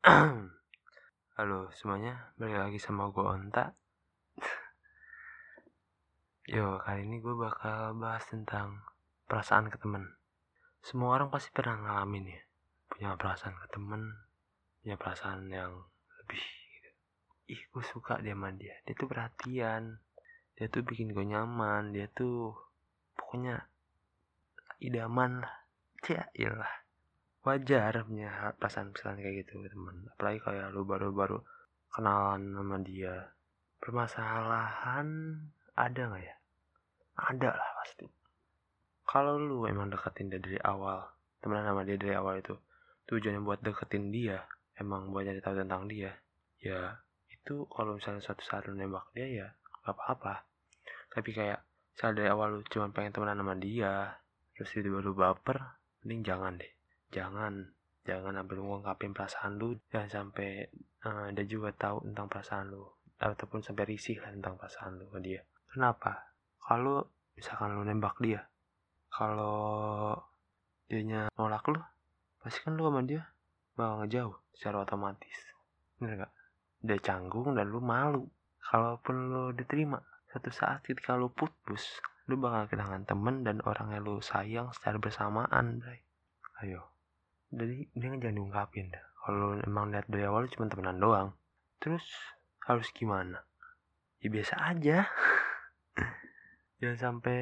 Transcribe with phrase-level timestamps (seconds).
[1.36, 3.76] Halo semuanya, balik lagi sama gue Onta.
[6.56, 8.80] Yo, kali ini gue bakal bahas tentang
[9.28, 10.08] perasaan ke temen.
[10.80, 12.40] Semua orang pasti pernah ngalamin ya
[12.88, 14.08] Punya perasaan ke temen
[14.80, 15.84] Punya perasaan yang
[16.24, 16.90] lebih gitu.
[17.52, 18.80] Ih, gue suka dia sama dia.
[18.88, 20.00] Dia tuh perhatian
[20.56, 22.56] Dia tuh bikin gue nyaman Dia tuh
[23.20, 23.68] pokoknya
[24.80, 25.68] idaman lah
[26.00, 26.79] Cia, iyalah
[27.40, 31.40] wajar punya perasaan perasaan kayak gitu teman apalagi kayak lu baru-baru
[31.90, 33.34] kenalan sama dia.
[33.80, 35.08] Permasalahan
[35.74, 36.34] ada nggak ya?
[37.16, 38.06] Ada lah pasti.
[39.08, 41.02] Kalau lu emang deketin dia dari awal
[41.42, 42.54] temenan sama dia dari awal itu
[43.10, 44.44] tujuannya buat deketin dia
[44.78, 46.14] emang buat nyari tahu tentang dia
[46.62, 46.94] ya
[47.32, 49.48] itu kalau misalnya suatu saat lu nembak dia ya
[49.82, 50.46] gak apa-apa.
[51.10, 51.64] Tapi kayak
[51.96, 54.14] misalnya dari awal lu cuma pengen temenan sama dia
[54.54, 55.58] terus tiba-tiba baper
[56.04, 56.79] mending jangan deh
[57.10, 57.74] jangan.
[58.00, 59.76] Jangan sampai lu ngungkapin perasaan lu.
[59.92, 60.66] Jangan sampai
[61.04, 62.86] uh, dia juga tahu tentang perasaan lu.
[63.20, 65.40] Ataupun sampai risih lah tentang perasaan lu ke dia.
[65.70, 66.32] Kenapa?
[66.58, 67.04] Kalau
[67.36, 68.50] misalkan lu nembak dia
[69.10, 70.14] kalau
[70.86, 71.82] dianya nolak lu
[72.40, 73.26] pasti kan lu sama dia
[73.74, 75.36] bakal ngejauh secara otomatis.
[75.98, 76.32] Bener gak
[76.80, 78.24] dia canggung dan lu malu.
[78.60, 79.98] Kalaupun lu diterima
[80.30, 81.98] satu saat ketika lu putus
[82.30, 86.06] lu bakal kehilangan temen dan orang yang lu sayang secara bersamaan bray.
[86.62, 86.89] ayo
[87.50, 89.04] jadi dia jangan diungkapin dah.
[89.26, 91.28] Kalau emang lihat dari awal cuma temenan doang.
[91.82, 92.02] Terus
[92.64, 93.42] harus gimana?
[94.22, 95.10] Ya biasa aja.
[96.80, 97.40] Jangan sampai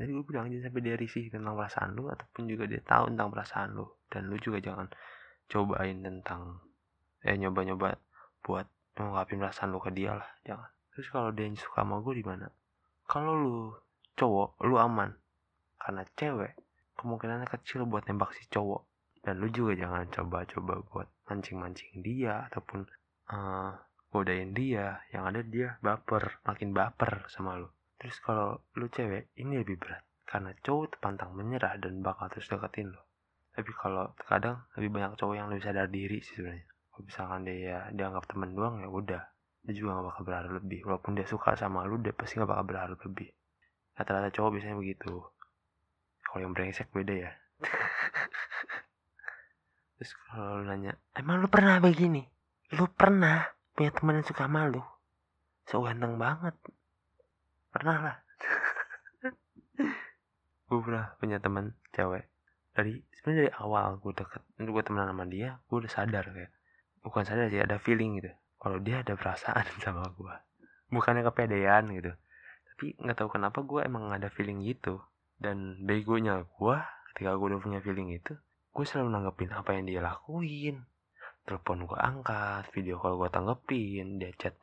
[0.00, 3.28] tadi gue bilang jangan sampai dia risih tentang perasaan lu ataupun juga dia tahu tentang
[3.28, 3.84] perasaan lu.
[4.08, 4.88] Dan lu juga jangan
[5.44, 6.64] cobain tentang
[7.20, 8.00] eh nyoba-nyoba
[8.40, 8.64] buat
[8.96, 10.24] mengungkapin perasaan lu ke dia lah.
[10.40, 10.72] Jangan.
[10.96, 12.48] Terus kalau dia suka sama gue di mana
[13.04, 13.56] kalau lu
[14.16, 15.12] cowok lu aman.
[15.76, 16.56] Karena cewek
[16.96, 18.87] kemungkinannya kecil buat nembak si cowok
[19.28, 22.88] dan lu juga jangan coba-coba buat mancing-mancing dia ataupun
[23.28, 23.76] uh,
[24.08, 25.04] godain dia.
[25.12, 27.68] Yang ada dia baper makin baper sama lu.
[28.00, 30.00] Terus kalau lu cewek ini lebih berat.
[30.24, 33.08] Karena cowok pantang menyerah dan bakal terus deketin lo
[33.58, 36.62] tapi kalau terkadang lebih banyak cowok yang lebih sadar diri sih sebenarnya.
[36.94, 39.22] Kalau misalkan dia ya, dianggap temen doang ya udah.
[39.66, 40.80] Dia juga gak bakal berharap lebih.
[40.86, 43.34] Walaupun dia suka sama lu dia pasti gak bakal berharap lebih.
[43.98, 45.10] Rata-rata cowok biasanya begitu.
[46.22, 47.32] Kalau yang brengsek beda ya
[49.98, 52.22] terus kalau lu nanya emang lu pernah begini?
[52.78, 53.42] Lu pernah
[53.74, 54.82] punya teman yang suka sama lu
[55.68, 56.56] so ganteng banget.
[57.68, 58.16] Pernah lah.
[60.68, 62.24] Gue pernah punya teman cewek.
[62.72, 66.54] Dari sebenarnya dari awal gue deket gue temenan sama dia gue udah sadar kayak
[67.02, 68.30] bukan sadar sih ada feeling gitu.
[68.62, 70.34] Kalau dia ada perasaan sama gue
[70.88, 72.14] bukannya kepedean gitu.
[72.70, 75.02] Tapi nggak tahu kenapa gue emang ada feeling gitu.
[75.42, 76.76] Dan begonya gue
[77.12, 78.38] ketika gue udah punya feeling itu
[78.72, 80.84] gue selalu nanggepin apa yang dia lakuin.
[81.48, 84.54] Telepon gue angkat video call gue tanggepin dia chat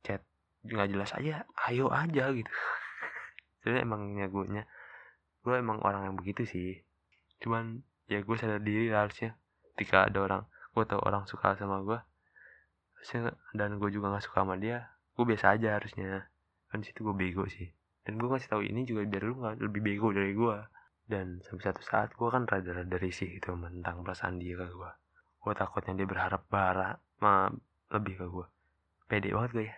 [0.00, 0.24] chat
[0.64, 2.50] nggak jelas aja ayo aja gitu.
[3.62, 4.64] Jadi emangnya gue nya
[5.44, 6.80] gue emang orang yang begitu sih.
[7.44, 9.36] Cuman ya gue sadar diri harusnya.
[9.76, 10.42] Ketika ada orang
[10.74, 11.98] gue tau orang suka sama gue
[12.98, 16.26] harusnya dan gue juga nggak suka sama dia gue biasa aja harusnya.
[16.72, 17.68] Kan situ gue bego sih.
[18.02, 20.56] Dan gue ngasih tahu ini juga biar lu nggak lebih bego dari gue
[21.08, 24.92] dan sampai satu saat gue kan rada-rada risih gitu tentang perasaan dia ke gue
[25.38, 27.48] gue takutnya dia berharap bara ma,
[27.90, 28.46] lebih ke gue
[29.08, 29.76] pede banget gue ya.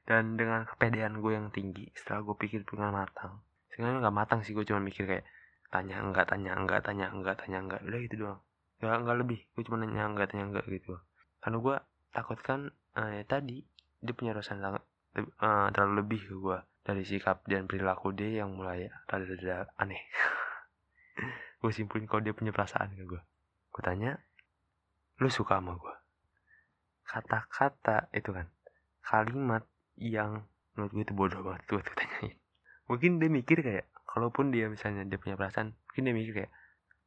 [0.00, 4.56] Dan dengan kepedean gue yang tinggi setelah gue pikir dengan matang sebenarnya nggak matang sih
[4.56, 5.28] gue cuma mikir kayak
[5.68, 7.80] tanya enggak tanya enggak tanya enggak tanya enggak.
[7.84, 8.40] Udah gitu doang.
[8.80, 9.40] Nggak enggak lebih.
[9.54, 10.98] Gue cuma nanya enggak tanya enggak gitu
[11.40, 11.76] karena gue
[12.12, 12.68] takut kan
[13.00, 13.64] eh, tadi
[14.00, 18.88] dia punya rasa uh, terlalu lebih ke gue dari sikap dan perilaku dia yang mulai
[19.06, 20.00] rada-rada aneh.
[21.60, 23.22] Gue simpulin kalau dia punya perasaan ke gue
[23.70, 24.18] gue tanya
[25.22, 25.96] lu suka sama gue
[27.06, 28.46] kata-kata itu kan
[29.00, 29.62] kalimat
[29.98, 32.38] yang menurut gue itu bodoh banget tuh gue tanyain.
[32.86, 36.52] Mungkin dia mikir kayak kalaupun dia misalnya dia punya perasaan mungkin dia mikir kayak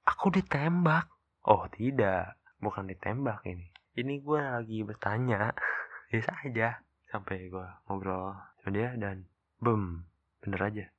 [0.03, 1.07] aku ditembak.
[1.47, 2.35] Oh tidak.
[2.59, 3.71] Bukan ditembak ini.
[3.95, 5.55] Ini gue lagi bertanya.
[6.11, 6.83] Biasa aja.
[7.07, 9.23] Sampai gue ngobrol sama dia dan
[9.63, 10.03] bem
[10.43, 10.91] bener aja.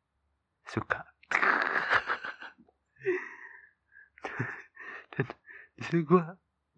[0.65, 1.05] Suka.
[5.13, 5.29] Dan
[5.77, 6.25] di situ gue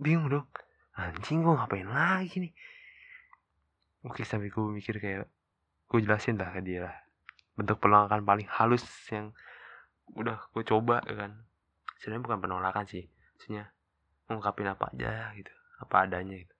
[0.03, 0.51] bingung dong.
[0.99, 2.51] Anjing gue ngapain lagi nih?
[4.03, 5.31] Oke sampai gue mikir kayak
[5.87, 6.97] gue jelasin lah ke dia lah.
[7.55, 8.83] Bentuk penolakan paling halus
[9.15, 9.31] yang
[10.19, 11.47] udah gue coba kan?
[12.03, 13.07] Sebenarnya bukan penolakan sih.
[13.07, 13.71] Maksudnya
[14.27, 15.55] ngungkapin apa aja gitu.
[15.79, 16.55] Apa adanya gitu.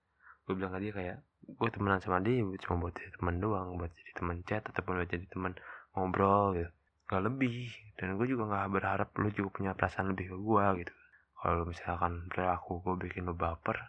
[0.47, 3.91] Gue bilang ke dia kayak gue temenan sama dia cuma buat jadi teman doang buat
[3.95, 5.55] jadi teman chat ataupun buat jadi teman
[5.95, 6.71] ngobrol gitu.
[7.07, 7.57] Nggak lebih
[7.95, 10.93] dan gue juga nggak berharap lu juga punya perasaan lebih ke gue gitu.
[11.37, 13.79] Kalau misalkan perilaku gue bikin lo baper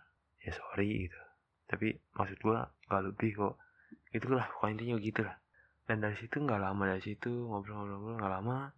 [0.43, 1.19] ya sorry gitu.
[1.69, 2.59] Tapi maksud gue
[2.89, 3.55] gak lebih kok.
[4.15, 5.37] Itulah pokoknya intinya gitu lah
[5.89, 8.69] dan dari situ nggak lama dari situ ngobrol-ngobrol nggak lama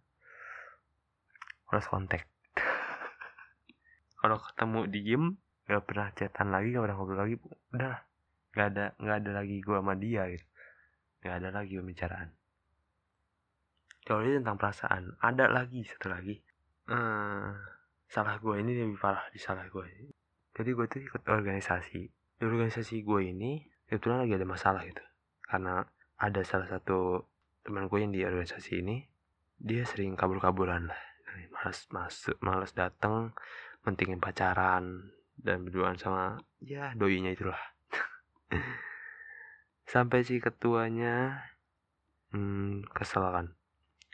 [1.67, 2.23] harus kontak
[4.23, 5.23] kalau ketemu diem
[5.67, 7.35] gak pernah chatan lagi gak pernah ngobrol lagi
[7.75, 7.95] udah
[8.51, 10.45] nggak ada nggak ada lagi gue sama dia gitu.
[11.23, 12.29] Nggak ada lagi pembicaraan.
[14.01, 15.03] Kalau ini tentang perasaan.
[15.21, 16.35] Ada lagi satu lagi.
[16.89, 17.55] Hmm,
[18.09, 20.17] salah gue ini lebih parah di salah gue
[20.51, 22.01] jadi gue tuh ikut organisasi.
[22.11, 25.03] Di organisasi gue ini kebetulan lagi ada masalah gitu.
[25.41, 25.79] Karena
[26.19, 27.23] ada salah satu
[27.63, 28.99] teman gue yang di organisasi ini
[29.61, 31.01] dia sering kabur-kaburan lah.
[31.55, 33.31] Malas masuk malas datang
[33.87, 37.57] mentingin pacaran dan berduaan sama ya doinya itulah
[39.91, 41.43] sampai si ketuanya
[42.31, 43.51] hmm, kesel kan.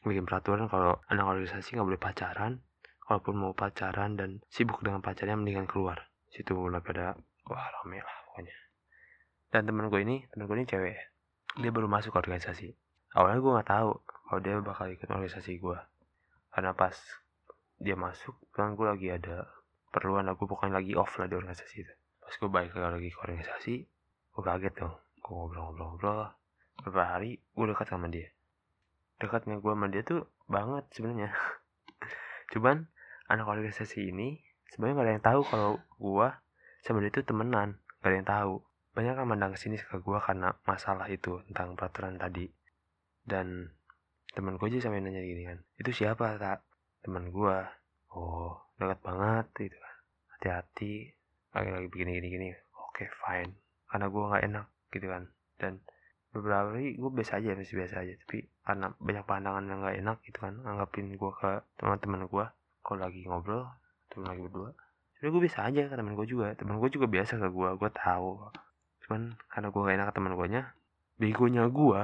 [0.01, 2.61] Bikin peraturan kalau anak organisasi nggak boleh pacaran
[3.05, 6.09] walaupun mau pacaran dan sibuk dengan pacarnya mendingan keluar.
[6.33, 7.13] Situ mulai pada
[7.45, 8.57] wah rame lah pokoknya.
[9.53, 10.97] Dan temen gue ini temen gue ini cewek.
[11.61, 12.73] Dia baru masuk ke organisasi.
[13.15, 13.89] Awalnya gue nggak tahu
[14.27, 15.79] kalau dia bakal ikut organisasi gue
[16.51, 16.97] karena pas
[17.77, 19.45] dia masuk kan gue lagi ada
[19.93, 21.93] perluan aku pokoknya lagi off lah di organisasi itu.
[22.19, 23.75] Pas gue balik lagi ke organisasi
[24.37, 26.29] gue kaget dong gue ngobrol-ngobrol-ngobrol
[26.77, 28.29] beberapa hari gue dekat sama dia.
[29.17, 31.33] Dekatnya gue sama dia tuh banget sebenarnya.
[32.53, 32.85] Cuman
[33.33, 34.37] anak organisasi ini
[34.69, 36.27] sebenarnya gak ada yang tahu kalau gue
[36.85, 38.53] sama dia tuh temenan gak ada yang tahu.
[38.93, 42.45] Banyak kan mandang ke sini ke gue karena masalah itu tentang peraturan tadi.
[43.25, 43.73] Dan
[44.37, 46.61] teman gue aja sampai nanya gini kan itu siapa tak
[47.01, 47.57] teman gue
[48.13, 49.95] oh dekat banget gitu kan.
[50.37, 51.17] Hati-hati
[51.57, 55.23] lagi lagi begini gini gini oke okay, fine karena gue nggak enak gitu kan.
[55.57, 55.73] Dan
[56.35, 58.13] beberapa hari gue biasa aja masih biasa aja.
[58.27, 62.45] Tapi karena banyak pandangan yang gak enak gitu kan anggapin gue ke teman-teman gue
[62.83, 63.63] kalau lagi ngobrol
[64.11, 64.69] temen lagi berdua.
[65.17, 66.53] Tapi gue biasa aja ke temen gue juga.
[66.53, 68.51] Temen gue juga biasa ke gue gue tahu
[69.07, 70.63] cuman karena gue gak enak ke temen gue nya
[71.15, 72.01] begonya gue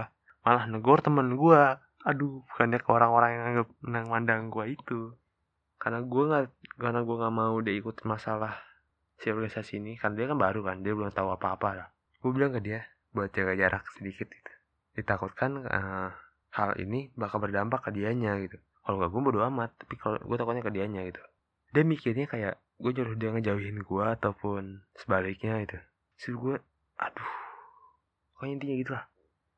[0.47, 1.61] malah negor temen gue
[2.03, 5.13] aduh bukannya ke orang-orang yang anggap nang mandang gue itu.
[5.79, 6.45] Karena gue nggak
[6.79, 8.55] karena gue nggak mau dia ikut masalah
[9.19, 11.87] si organisasi ini kan dia kan baru kan dia belum tahu apa-apa lah.
[12.23, 14.53] Gue bilang ke dia buat jaga jarak sedikit gitu.
[14.97, 16.09] Ditakutkan uh,
[16.53, 18.57] hal ini bakal berdampak ke dianya gitu.
[18.83, 19.71] Kalau gak gue bodo amat.
[19.79, 21.21] Tapi kalau gue takutnya ke dianya gitu.
[21.73, 25.77] Dia mikirnya kayak gue nyuruh dia ngejauhin gue ataupun sebaliknya gitu.
[26.17, 26.55] Sih gue
[26.97, 27.31] aduh
[28.37, 29.05] pokoknya intinya gitu lah.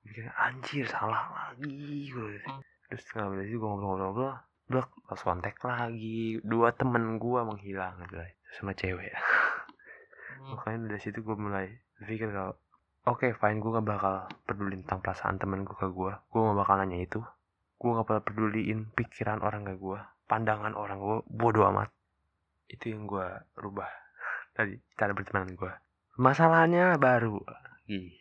[0.05, 2.37] Mikirnya anjir salah lagi gue
[2.85, 4.37] terus nggak sih gue ngobrol-ngobrol
[4.69, 8.17] blok pas kontak lagi dua temen gue menghilang gitu
[8.57, 9.13] sama cewek.
[10.45, 11.67] Makanya dari situ gue mulai
[12.05, 12.53] pikir kalau
[13.05, 13.61] Oke, okay, fine.
[13.61, 16.09] Gue gak bakal peduli tentang perasaan temen gue ke gue.
[16.25, 17.21] Gue gak bakal nanya itu.
[17.77, 20.01] Gue gak bakal peduliin pikiran orang ke gue.
[20.25, 21.17] Pandangan orang gue.
[21.29, 21.93] Bodoh amat.
[22.65, 23.29] Itu yang gue
[23.61, 23.85] rubah.
[24.57, 25.69] Tadi, cara berteman gue.
[26.17, 27.37] Masalahnya baru.
[27.93, 28.17] Ih.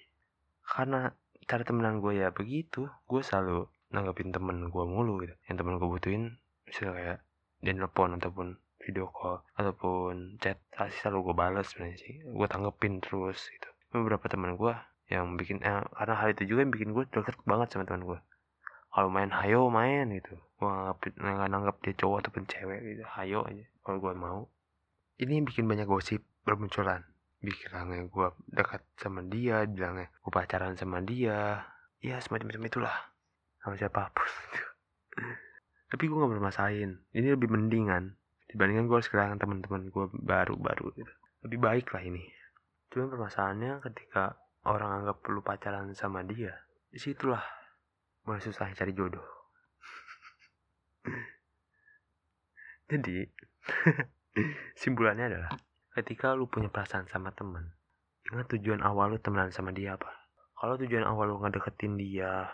[0.61, 1.09] Karena
[1.49, 2.85] cara temenan gue ya begitu.
[3.09, 5.33] Gue selalu nanggapin temen gue mulu gitu.
[5.49, 6.37] Yang temen gue butuhin.
[6.69, 7.19] Misalnya kayak
[7.65, 12.15] dia nelfon ataupun video call ataupun chat pasti selalu gue balas sebenarnya sih.
[12.29, 13.69] Gue tanggepin terus gitu.
[13.91, 14.75] Beberapa teman gue
[15.09, 18.19] yang bikin eh, karena hal itu juga yang bikin gue deket banget sama teman gue
[18.95, 20.37] kalau main hayo main gitu.
[20.61, 23.05] Gue nggak nggak nanggap dia cowok ataupun cewek gitu.
[23.09, 24.41] Hayo aja kalau gue mau.
[25.19, 27.03] Ini yang bikin banyak gosip bermunculan.
[27.43, 31.67] Bilangnya gue dekat sama dia bilangnya gue pacaran sama dia.
[32.05, 32.97] Ya semacam-macam itulah.
[33.65, 34.29] Sama siapa pun
[35.95, 38.19] tapi gue gak bermasalahin ini lebih mendingan
[38.55, 42.25] dibandingkan gue harus kehilangan teman-teman gue baru-baru gitu lebih baik lah ini
[42.95, 44.39] Cuma permasalahannya ketika
[44.71, 46.55] orang anggap perlu pacaran sama dia,
[46.87, 47.43] di situlah
[48.23, 49.27] mulai susah cari jodoh.
[52.95, 53.27] Jadi,
[54.81, 55.51] simpulannya adalah
[55.99, 57.75] ketika lu punya perasaan sama temen,
[58.31, 60.15] ingat tujuan awal lu temenan sama dia apa.
[60.55, 62.47] Kalau tujuan awal lu ngedeketin dia,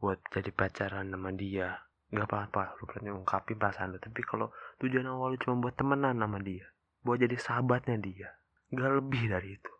[0.00, 5.08] buat jadi pacaran sama dia, nggak apa-apa lu berarti ungkapin perasaan lu tapi kalau tujuan
[5.08, 6.68] awal lu cuma buat temenan sama dia
[7.00, 8.28] buat jadi sahabatnya dia
[8.70, 9.72] nggak lebih dari itu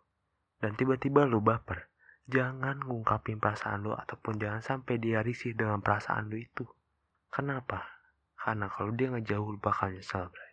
[0.63, 1.91] dan tiba-tiba lu baper,
[2.23, 6.63] jangan ngungkapin perasaan lu ataupun jangan sampai dia risih dengan perasaan lu itu.
[7.27, 7.83] Kenapa?
[8.39, 10.47] Karena kalau dia ngejauh lu bakal nyesel, bro.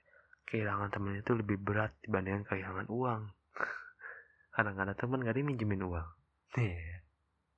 [0.50, 3.22] Kehilangan temen itu lebih berat dibandingkan kehilangan uang.
[4.58, 6.08] Karena gak ada temen gak ada minjemin uang.
[6.58, 6.99] Yeah.